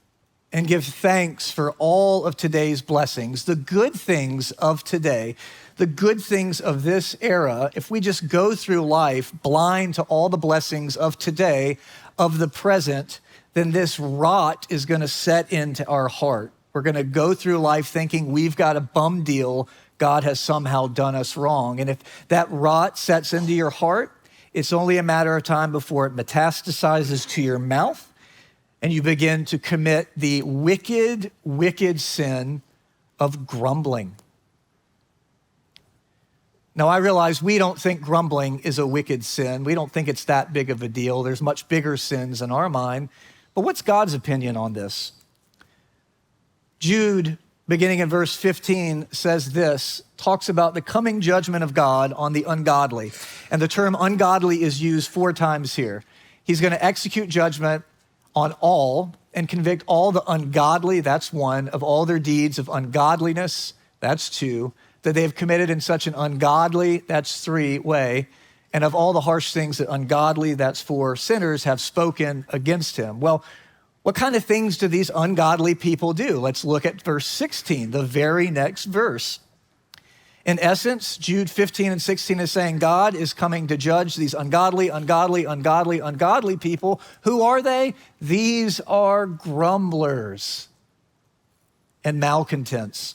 [0.52, 5.34] and give thanks for all of today's blessings, the good things of today,
[5.76, 10.28] the good things of this era, if we just go through life blind to all
[10.28, 11.76] the blessings of today,
[12.16, 13.18] of the present,
[13.54, 16.52] then this rot is going to set into our heart.
[16.72, 19.68] We're going to go through life thinking we've got a bum deal.
[19.98, 21.80] God has somehow done us wrong.
[21.80, 24.12] And if that rot sets into your heart,
[24.54, 28.10] it's only a matter of time before it metastasizes to your mouth
[28.80, 32.62] and you begin to commit the wicked, wicked sin
[33.18, 34.14] of grumbling.
[36.76, 39.64] Now, I realize we don't think grumbling is a wicked sin.
[39.64, 41.22] We don't think it's that big of a deal.
[41.22, 43.08] There's much bigger sins in our mind.
[43.54, 45.12] But what's God's opinion on this?
[46.80, 52.32] Jude, beginning in verse 15, says this talks about the coming judgment of God on
[52.32, 53.12] the ungodly.
[53.50, 56.02] And the term ungodly is used four times here.
[56.42, 57.84] He's going to execute judgment
[58.34, 63.74] on all and convict all the ungodly, that's one, of all their deeds of ungodliness,
[64.00, 64.72] that's two
[65.04, 68.26] that they have committed in such an ungodly, that's three, way,
[68.72, 73.20] and of all the harsh things that ungodly, that's four, sinners have spoken against him.
[73.20, 73.44] Well,
[74.04, 76.38] what kind of things do these ungodly people do?
[76.38, 79.40] Let's look at verse 16, the very next verse.
[80.44, 84.90] In essence, Jude 15 and 16 is saying God is coming to judge these ungodly,
[84.90, 87.00] ungodly, ungodly, ungodly people.
[87.22, 87.94] Who are they?
[88.20, 90.68] These are grumblers
[92.04, 93.14] and malcontents.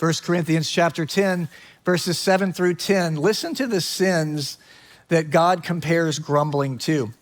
[0.00, 1.48] 1 Corinthians chapter 10,
[1.84, 3.14] verses 7 through 10.
[3.14, 4.58] Listen to the sins
[5.06, 7.12] that God compares grumbling to.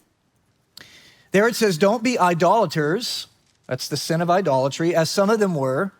[1.32, 3.26] There it says, Don't be idolaters.
[3.66, 5.92] That's the sin of idolatry, as some of them were.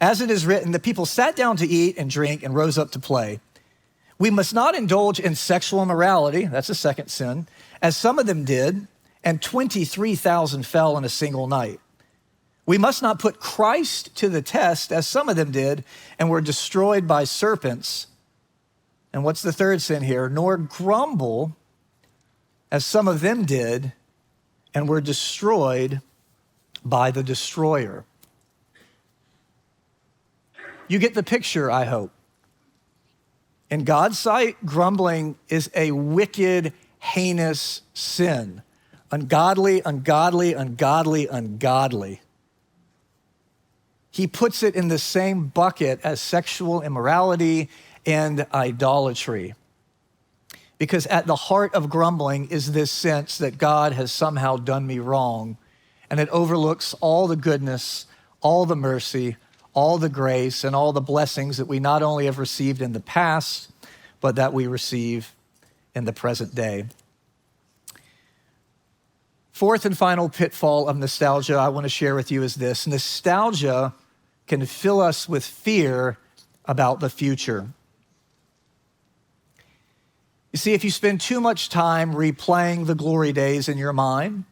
[0.00, 2.90] As it is written, the people sat down to eat and drink and rose up
[2.90, 3.40] to play.
[4.18, 6.44] We must not indulge in sexual immorality.
[6.44, 7.46] That's the second sin,
[7.80, 8.86] as some of them did,
[9.24, 11.80] and 23,000 fell in a single night.
[12.66, 15.84] We must not put Christ to the test, as some of them did,
[16.18, 18.08] and were destroyed by serpents.
[19.12, 20.28] And what's the third sin here?
[20.28, 21.56] Nor grumble,
[22.70, 23.92] as some of them did,
[24.76, 26.00] and were destroyed
[26.84, 28.04] by the destroyer.
[30.86, 32.12] You get the picture, I hope.
[33.70, 38.62] In God's sight, grumbling is a wicked, heinous sin.
[39.10, 42.20] Ungodly, ungodly, ungodly, ungodly
[44.16, 47.68] he puts it in the same bucket as sexual immorality
[48.06, 49.54] and idolatry.
[50.78, 54.98] Because at the heart of grumbling is this sense that God has somehow done me
[54.98, 55.56] wrong,
[56.10, 58.06] and it overlooks all the goodness,
[58.40, 59.36] all the mercy,
[59.72, 63.00] all the grace, and all the blessings that we not only have received in the
[63.00, 63.70] past,
[64.20, 65.34] but that we receive
[65.94, 66.84] in the present day.
[69.52, 73.94] Fourth and final pitfall of nostalgia I want to share with you is this nostalgia
[74.46, 76.18] can fill us with fear
[76.66, 77.68] about the future.
[80.56, 84.44] You see, if you spend too much time replaying the glory days in your mind,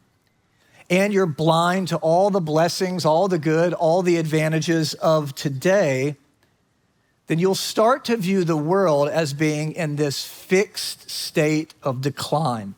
[0.87, 6.15] and you're blind to all the blessings, all the good, all the advantages of today,
[7.25, 12.75] then you'll start to view the world as being in this fixed state of decline.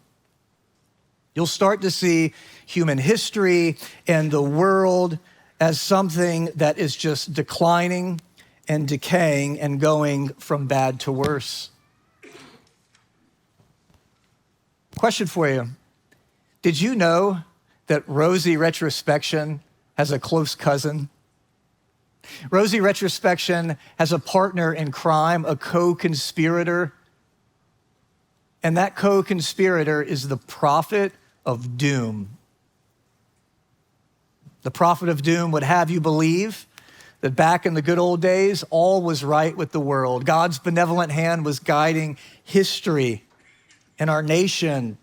[1.35, 2.33] You'll start to see
[2.65, 3.75] human history
[4.07, 5.19] and the world
[5.59, 8.21] as something that is just declining
[8.69, 11.71] and decaying and going from bad to worse.
[14.97, 15.69] Question for you
[16.63, 17.41] Did you know
[17.85, 19.61] that Rosy Retrospection
[19.95, 21.09] has a close cousin?
[22.49, 26.93] Rosy Retrospection has a partner in crime, a co conspirator.
[28.63, 31.13] And that co conspirator is the prophet
[31.45, 32.37] of doom.
[34.63, 36.65] The prophet of doom would have you believe
[37.21, 40.25] that back in the good old days, all was right with the world.
[40.25, 43.26] God's benevolent hand was guiding history
[43.99, 44.97] and our nation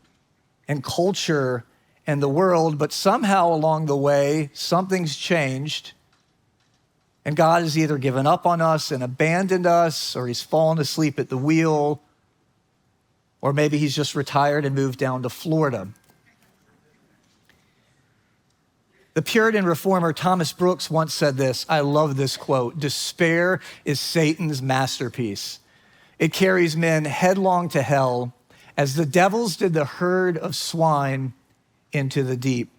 [0.69, 1.65] and culture
[2.07, 5.93] and the world, but somehow along the way, something's changed.
[7.25, 11.19] And God has either given up on us and abandoned us, or he's fallen asleep
[11.19, 12.03] at the wheel,
[13.41, 15.89] or maybe he's just retired and moved down to Florida.
[19.15, 21.65] The Puritan reformer Thomas Brooks once said this.
[21.69, 25.61] I love this quote Despair is Satan's masterpiece.
[26.19, 28.35] It carries men headlong to hell
[28.77, 31.33] as the devils did the herd of swine
[31.93, 32.71] into the deep.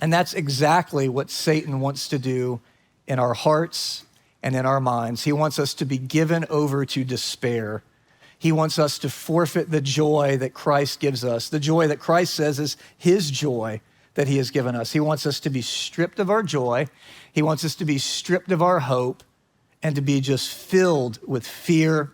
[0.00, 2.60] And that's exactly what Satan wants to do
[3.06, 4.04] in our hearts
[4.42, 5.24] and in our minds.
[5.24, 7.82] He wants us to be given over to despair.
[8.38, 12.34] He wants us to forfeit the joy that Christ gives us, the joy that Christ
[12.34, 13.82] says is his joy
[14.14, 14.92] that He has given us.
[14.92, 16.86] He wants us to be stripped of our joy,
[17.32, 19.22] He wants us to be stripped of our hope,
[19.82, 22.12] and to be just filled with fear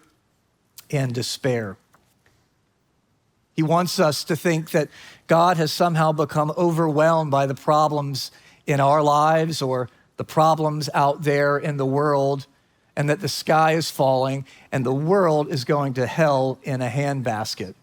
[0.90, 1.76] and despair.
[3.57, 4.90] He wants us to think that
[5.27, 8.31] God has somehow become overwhelmed by the problems
[8.66, 9.88] in our lives or
[10.19, 12.47] the problems out there in the world,
[12.95, 16.88] and that the sky is falling and the world is going to hell in a
[16.88, 17.75] handbasket.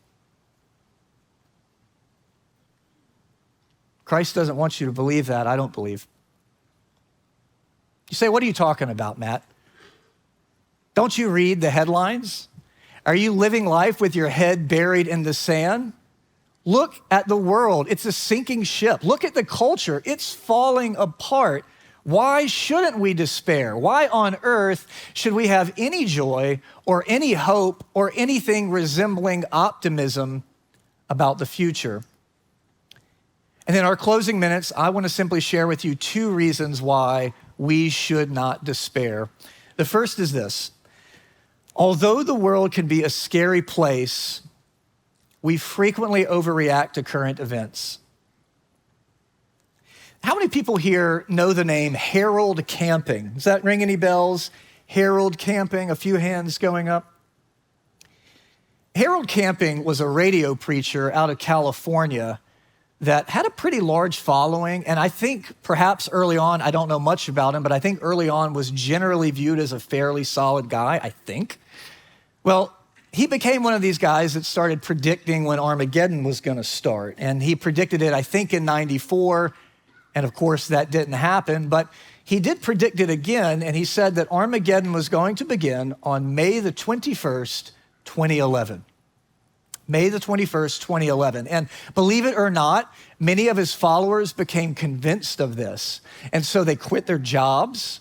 [4.06, 5.48] Christ doesn't want you to believe that.
[5.48, 6.08] I don't believe.
[8.10, 9.44] You say, What are you talking about, Mat?
[10.94, 12.48] Don't you read the headlines?
[13.06, 15.94] Are you living life with your head buried in the sand?
[16.66, 17.88] Look at the world.
[17.90, 19.04] It's a sinking ship.
[19.04, 20.02] Look at the culture.
[20.06, 21.66] It's falling apart.
[22.04, 23.78] Why shouldn't we despair?
[23.78, 30.44] Why on earth should we have any joy or any hope or anything resembling optimism
[31.10, 32.04] about the future?
[33.68, 37.34] And in our closing minutes, I want to simply share with you two reasons why
[37.58, 39.30] we should not despair.
[39.78, 40.72] The first is this
[41.76, 44.42] although the world can be a scary place,
[45.42, 48.00] we frequently overreact to current events.
[50.24, 53.32] How many people here know the name Harold Camping?
[53.34, 54.52] Does that ring any bells?
[54.88, 57.14] Harold Camping, a few hands going up.
[58.96, 62.40] Harold Camping was a radio preacher out of California
[63.04, 64.86] that had a pretty large following.
[64.86, 68.00] And I think perhaps early on, I don't know much about him, but I think
[68.02, 71.60] early on was generally viewed as a fairly solid guy, I think.
[72.44, 72.76] Well,
[73.12, 77.16] he became one of these guys that started predicting when Armageddon was going to start.
[77.18, 79.54] And he predicted it, I think, in 94.
[80.16, 81.68] And of course, that didn't happen.
[81.68, 81.92] But
[82.24, 83.62] he did predict it again.
[83.62, 87.72] And he said that Armageddon was going to begin on May the 21st,
[88.06, 88.86] 2011.
[89.88, 91.48] May the 21st, 2011.
[91.48, 96.02] And believe it or not, many of his followers became convinced of this.
[96.32, 98.00] And so they quit their jobs,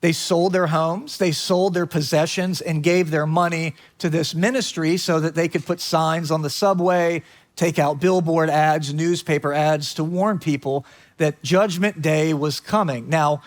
[0.00, 4.98] they sold their homes, they sold their possessions, and gave their money to this ministry
[4.98, 7.22] so that they could put signs on the subway,
[7.56, 10.84] take out billboard ads, newspaper ads to warn people
[11.16, 13.08] that Judgment Day was coming.
[13.08, 13.40] Now,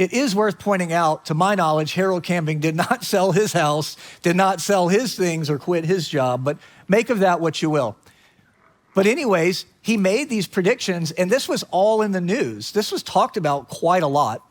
[0.00, 3.98] it is worth pointing out, to my knowledge, Harold Camping did not sell his house,
[4.22, 6.56] did not sell his things, or quit his job, but
[6.88, 7.96] make of that what you will.
[8.94, 12.72] But, anyways, he made these predictions, and this was all in the news.
[12.72, 14.42] This was talked about quite a lot.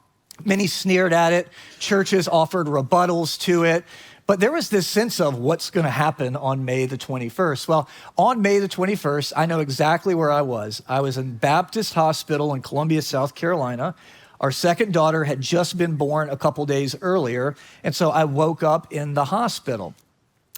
[0.46, 3.84] Many sneered at it, churches offered rebuttals to it.
[4.28, 7.68] But there was this sense of what's going to happen on May the 21st.
[7.68, 10.84] Well, on May the 21st, I know exactly where I was.
[10.88, 13.96] I was in Baptist Hospital in Columbia, South Carolina.
[14.40, 18.64] Our second daughter had just been born a couple days earlier, and so I woke
[18.64, 19.94] up in the hospital.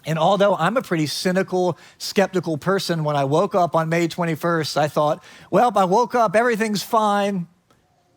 [0.04, 4.76] And although I'm a pretty cynical, skeptical person, when I woke up on May 21st,
[4.76, 7.46] I thought, well, I woke up, everything's fine,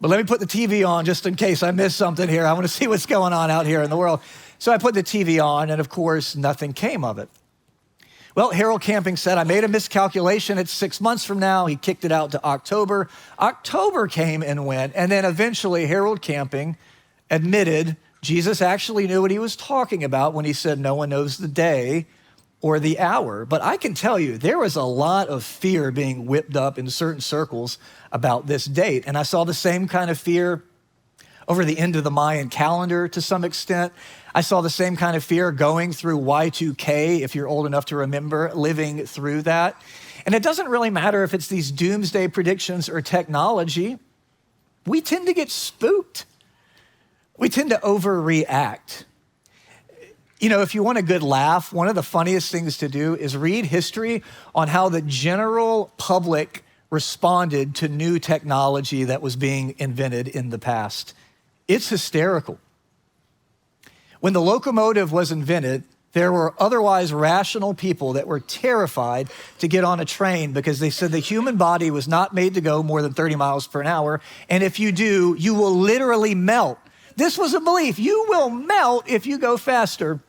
[0.02, 2.46] but let me put the TV on just in case I miss something here.
[2.46, 4.22] I want to see what's going on out here in the world.
[4.60, 7.30] So I put the TV on, and of course, nothing came of it.
[8.36, 10.58] Well, Harold Camping said, I made a miscalculation.
[10.58, 11.68] It's six months from now.
[11.68, 13.08] He kicked it out to October.
[13.40, 14.92] October came and went.
[14.94, 16.76] And then eventually, Harold Camping
[17.32, 21.38] admitted Jesus actually knew what he was talking about when he said, No one knows
[21.38, 22.08] the day
[22.60, 23.46] or the hour.
[23.46, 26.90] But I can tell you, there was a lot of fear being whipped up in
[26.90, 27.78] certain circles
[28.12, 29.06] about this date.
[29.08, 30.62] And I saw the same kind of fear
[31.48, 33.94] over the end of the Mayan calendar to some extent.
[34.36, 37.96] I saw the same kind of fear going through Y2K, if you're old enough to
[37.96, 39.82] remember living through that.
[40.26, 43.98] And it doesn't really matter if it's these doomsday predictions or technology,
[44.86, 46.26] we tend to get spooked.
[47.38, 49.06] We tend to overreact.
[50.42, 53.16] You know, if you want a good laugh, one of the funniest things to do
[53.16, 54.22] is read history
[54.54, 60.60] on how the general public responded to new technology that was being invented in the
[60.60, 61.14] past.
[61.70, 62.60] It's hysterical.
[64.26, 69.84] When the locomotive was invented, there were otherwise rational people that were terrified to get
[69.84, 73.04] on a train because they said the human body was not made to go more
[73.04, 74.22] than 30 miles per hour.
[74.50, 76.80] And if you do, you will literally melt.
[77.16, 78.00] This was a belief.
[78.00, 80.20] You will melt if you go faster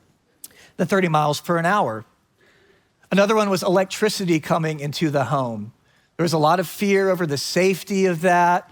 [0.77, 2.05] than 30 miles per hour.
[3.11, 5.73] Another one was electricity coming into the home.
[6.19, 8.71] There was a lot of fear over the safety of that.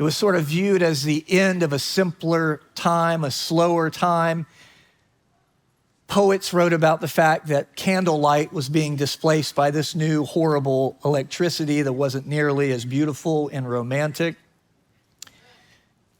[0.00, 4.46] It was sort of viewed as the end of a simpler time, a slower time.
[6.06, 11.82] Poets wrote about the fact that candlelight was being displaced by this new horrible electricity
[11.82, 14.36] that wasn't nearly as beautiful and romantic.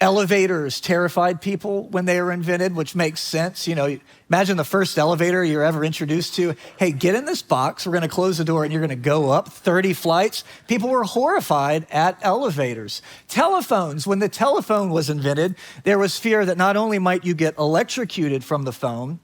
[0.00, 3.68] Elevators terrified people when they were invented, which makes sense.
[3.68, 3.98] You know,
[4.30, 6.54] imagine the first elevator you're ever introduced to.
[6.78, 7.86] Hey, get in this box.
[7.86, 10.42] We're going to close the door and you're going to go up 30 flights.
[10.68, 13.02] People were horrified at elevators.
[13.28, 17.58] Telephones, when the telephone was invented, there was fear that not only might you get
[17.58, 19.20] electrocuted from the phone,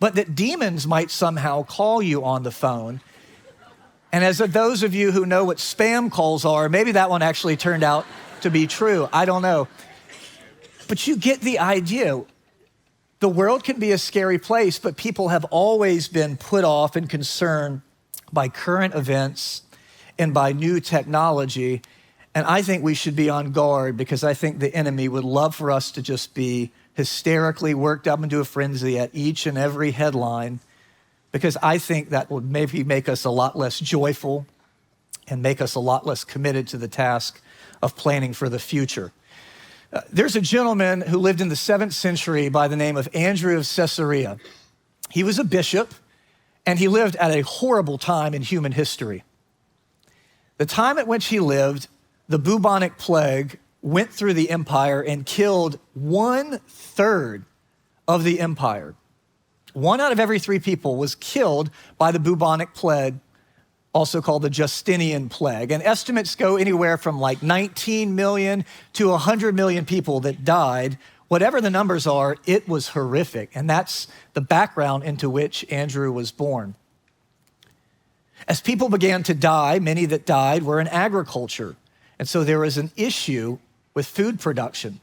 [0.00, 3.00] but that demons might somehow call you on the phone.
[4.10, 7.56] And as those of you who know what spam calls are, maybe that one actually
[7.56, 8.04] turned out
[8.42, 9.08] to be true.
[9.12, 9.68] I don't know.
[10.88, 12.22] But you get the idea.
[13.20, 17.08] The world can be a scary place, but people have always been put off and
[17.08, 17.82] concerned
[18.32, 19.62] by current events
[20.18, 21.82] and by new technology.
[22.34, 25.54] And I think we should be on guard because I think the enemy would love
[25.54, 29.92] for us to just be hysterically worked up into a frenzy at each and every
[29.92, 30.60] headline
[31.30, 34.46] because I think that would maybe make us a lot less joyful
[35.28, 37.40] and make us a lot less committed to the task
[37.82, 39.12] of planning for the future.
[40.10, 43.68] There's a gentleman who lived in the seventh century by the name of Andrew of
[43.68, 44.38] Caesarea.
[45.10, 45.92] He was a bishop
[46.64, 49.24] and he lived at a horrible time in human history.
[50.56, 51.88] The time at which he lived,
[52.28, 57.44] the bubonic plague went through the empire and killed one third
[58.08, 58.94] of the empire.
[59.74, 63.18] One out of every three people was killed by the bubonic plague
[63.92, 65.70] also called the Justinian plague.
[65.70, 68.64] And estimates go anywhere from like 19 million
[68.94, 70.98] to 100 million people that died.
[71.28, 73.50] Whatever the numbers are, it was horrific.
[73.54, 76.74] And that's the background into which Andrew was born.
[78.48, 81.76] As people began to die, many that died were in agriculture.
[82.18, 83.58] And so there was an issue
[83.94, 85.00] with food production.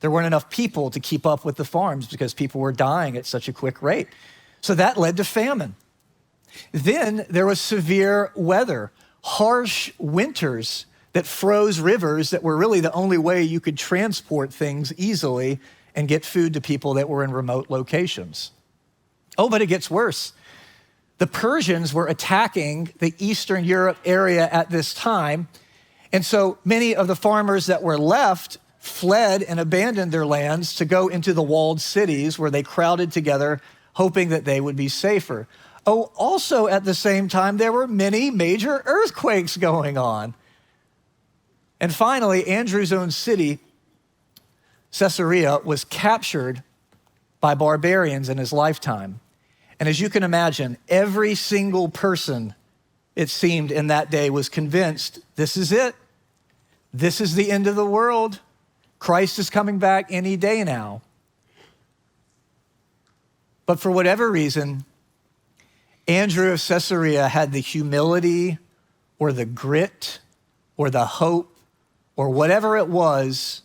[0.00, 3.26] There weren't enough people to keep up with the farms because people were dying at
[3.26, 4.08] such a quick rate.
[4.60, 5.74] So that led to famine.
[6.72, 8.92] Then there was severe weather,
[9.22, 14.92] harsh winters that froze rivers that were really the only way you could transport things
[14.96, 15.60] easily
[15.94, 18.52] and get food to people that were in remote locations.
[19.36, 20.32] Oh, but it gets worse.
[21.18, 25.48] The Persians were attacking the Eastern Europe area at this time.
[26.12, 30.84] And so many of the farmers that were left fled and abandoned their lands to
[30.84, 33.60] go into the walled cities where they crowded together,
[33.92, 35.46] hoping that they would be safer.
[35.86, 40.34] Oh, also at the same time, there were many major earthquakes going on.
[41.80, 43.58] And finally, Andrew's own city,
[44.96, 46.62] Caesarea, was captured
[47.40, 49.18] by barbarians in his lifetime.
[49.80, 52.54] And as you can imagine, every single person,
[53.16, 55.96] it seemed, in that day was convinced this is it.
[56.94, 58.38] This is the end of the world.
[59.00, 61.02] Christ is coming back any day now.
[63.66, 64.84] But for whatever reason,
[66.08, 68.58] Andrew of Caesarea had the humility
[69.18, 70.18] or the grit
[70.76, 71.56] or the hope
[72.16, 73.62] or whatever it was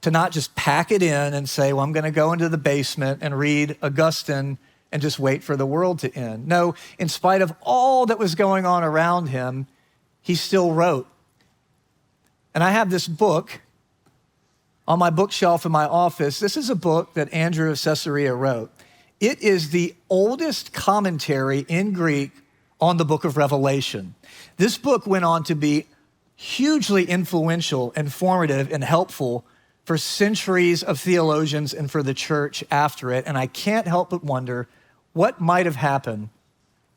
[0.00, 2.58] to not just pack it in and say, Well, I'm going to go into the
[2.58, 4.58] basement and read Augustine
[4.90, 6.46] and just wait for the world to end.
[6.46, 9.66] No, in spite of all that was going on around him,
[10.22, 11.06] he still wrote.
[12.54, 13.60] And I have this book
[14.86, 16.40] on my bookshelf in my office.
[16.40, 18.72] This is a book that Andrew of Caesarea wrote.
[19.20, 22.30] It is the oldest commentary in Greek
[22.80, 24.14] on the book of Revelation.
[24.56, 25.86] This book went on to be
[26.36, 29.44] hugely influential, informative, and helpful
[29.84, 33.24] for centuries of theologians and for the church after it.
[33.26, 34.68] And I can't help but wonder
[35.14, 36.28] what might have happened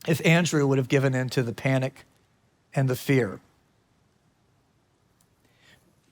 [0.06, 2.04] if Andrew would have given in to the panic
[2.74, 3.40] and the fear.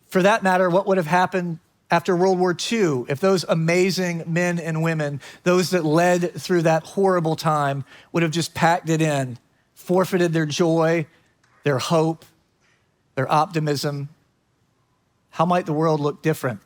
[0.09, 1.61] For that matter, what would have happened
[1.91, 6.85] after World War II, if those amazing men and women, those that led through that
[6.85, 9.39] horrible time, would have just packed it in,
[9.75, 11.07] forfeited their joy,
[11.65, 12.25] their hope,
[13.17, 14.09] their optimism,
[15.31, 16.61] how might the world look different?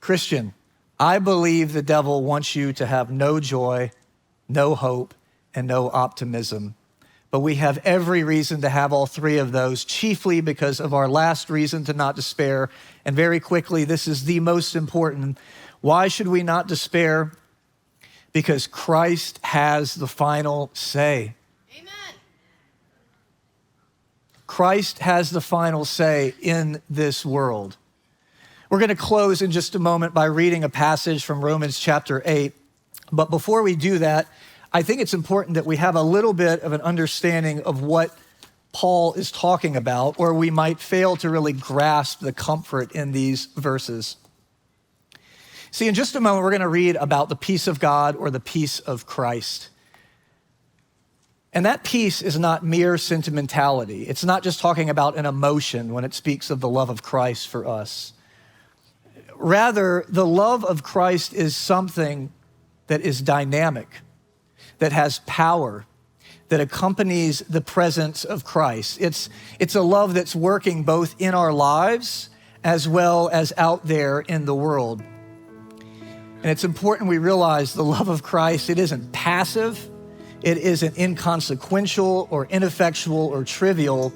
[0.00, 0.54] Christian,
[0.98, 3.90] I believe the devil wants you to have no joy,
[4.48, 5.14] no hope,
[5.54, 6.74] and no optimism
[7.34, 11.08] but we have every reason to have all three of those, chiefly because of our
[11.08, 12.70] last reason to not despair.
[13.04, 15.36] And very quickly, this is the most important.
[15.80, 17.32] Why should we not despair?
[18.32, 21.34] Because Christ has the final say.
[21.76, 22.14] Amen.
[24.46, 27.76] Christ has the final say in this world.
[28.70, 32.22] We're going to close in just a moment by reading a passage from Romans chapter
[32.24, 32.52] 8.
[33.10, 34.28] But before we do that,
[34.74, 38.10] I think it's important that we have a little bit of an understanding of what
[38.72, 43.46] Paul is talking about, or we might fail to really grasp the comfort in these
[43.56, 44.16] verses.
[45.70, 48.30] See, in just a moment, we're going to read about the peace of God or
[48.30, 49.70] the peace of Christ.
[51.52, 54.08] And that peace is not mere sentimentality.
[54.08, 57.46] It's not just talking about an emotion when it speaks of the love of Christ
[57.46, 58.12] for us.
[59.36, 62.32] Rather, the love of Christ is something
[62.88, 64.00] that is dynamic,
[64.78, 65.86] that has power,
[66.48, 68.98] that accompanies the presence of Christ.
[69.00, 72.30] It's, it's a love that's working both in our lives
[72.62, 75.02] as well as out there in the world.
[76.44, 79.90] And it's important we realize the love of Christ, it isn't passive,
[80.42, 84.12] it isn't inconsequential or ineffectual or trivial.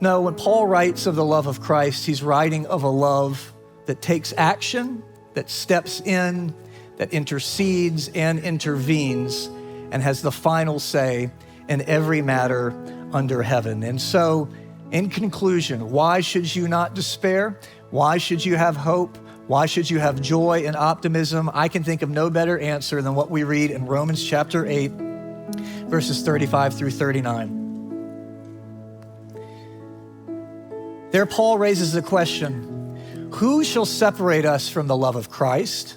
[0.00, 3.52] No, when Paul writes of the love of Christ, he's writing of a love
[3.86, 5.02] that takes action,
[5.34, 6.54] that steps in,
[7.00, 9.46] that intercedes and intervenes,
[9.90, 11.30] and has the final say
[11.66, 12.74] in every matter
[13.14, 13.82] under heaven.
[13.82, 14.50] And so,
[14.90, 17.58] in conclusion, why should you not despair?
[17.88, 19.16] Why should you have hope?
[19.46, 21.50] Why should you have joy and optimism?
[21.54, 24.90] I can think of no better answer than what we read in Romans chapter 8,
[25.88, 27.56] verses 35 through 39.
[31.12, 35.96] There, Paul raises the question Who shall separate us from the love of Christ?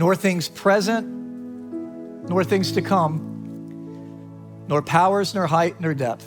[0.00, 1.06] nor things present,
[2.28, 3.30] nor things to come
[4.70, 6.24] nor powers, nor height, nor depth,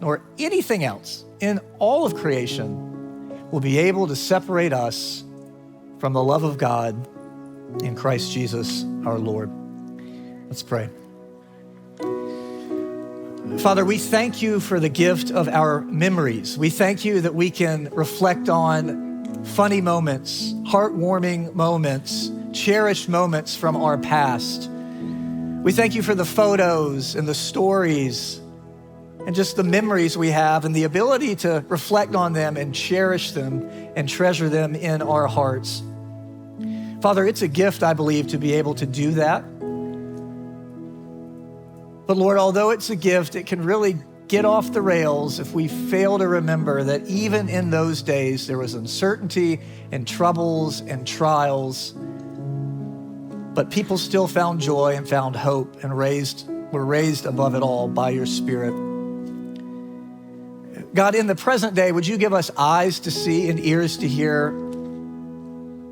[0.00, 5.22] nor anything else in all of creation will be able to separate us
[5.98, 6.96] from the love of God
[7.82, 9.50] in Christ Jesus our Lord.
[10.48, 10.88] Let's pray.
[13.58, 16.56] Father, we thank you for the gift of our memories.
[16.56, 23.76] We thank you that we can reflect on funny moments, heartwarming moments, cherished moments from
[23.76, 24.70] our past
[25.64, 28.38] we thank you for the photos and the stories
[29.26, 33.32] and just the memories we have and the ability to reflect on them and cherish
[33.32, 35.82] them and treasure them in our hearts.
[37.00, 39.40] Father, it's a gift, I believe, to be able to do that.
[42.06, 43.96] But Lord, although it's a gift, it can really
[44.28, 48.58] get off the rails if we fail to remember that even in those days there
[48.58, 49.60] was uncertainty
[49.92, 51.94] and troubles and trials
[53.54, 57.86] but people still found joy and found hope and raised, were raised above it all
[57.88, 58.74] by your Spirit.
[60.92, 64.08] God, in the present day, would you give us eyes to see and ears to
[64.08, 64.52] hear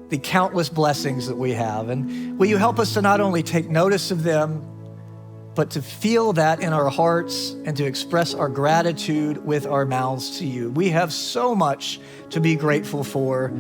[0.09, 1.89] the countless blessings that we have?
[1.89, 4.69] And will you help us to not only take notice of them,
[5.55, 10.39] but to feel that in our hearts and to express our gratitude with our mouths
[10.39, 10.71] to you?
[10.71, 12.01] We have so much
[12.31, 13.53] to be grateful for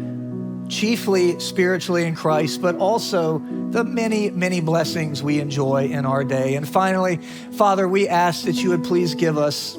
[0.68, 3.38] chiefly spiritually in Christ, but also
[3.70, 6.54] the many, many blessings we enjoy in our day.
[6.54, 7.18] And finally,
[7.52, 9.78] Father, we ask that you would please give us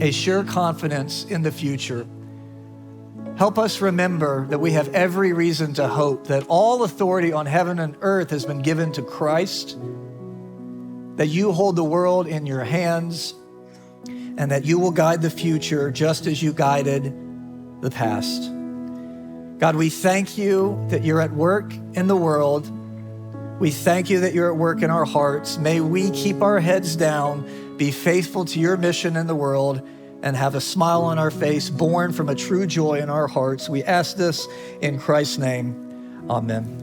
[0.00, 2.06] a sure confidence in the future.
[3.36, 7.78] Help us remember that we have every reason to hope that all authority on heaven
[7.78, 9.78] and earth has been given to Christ,
[11.16, 13.34] that you hold the world in your hands,
[14.06, 17.04] and that you will guide the future just as you guided
[17.80, 18.50] the past.
[19.62, 22.68] God, we thank you that you're at work in the world.
[23.60, 25.56] We thank you that you're at work in our hearts.
[25.56, 29.80] May we keep our heads down, be faithful to your mission in the world,
[30.20, 33.68] and have a smile on our face born from a true joy in our hearts.
[33.68, 34.48] We ask this
[34.80, 36.26] in Christ's name.
[36.28, 36.81] Amen.